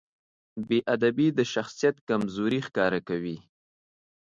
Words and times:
بېادبي 0.67 1.27
د 1.37 1.39
شخصیت 1.53 1.95
کمزوري 2.09 2.59
ښکاره 2.67 2.99
کوي. 3.09 3.37